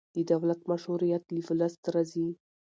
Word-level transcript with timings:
د 0.15 0.17
دولت 0.31 0.59
مشروعیت 0.71 1.23
له 1.35 1.39
ولس 1.47 1.75
راځي 1.93 2.27